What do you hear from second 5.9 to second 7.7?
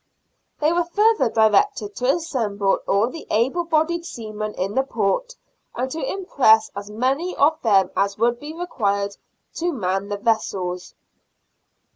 to impress as many of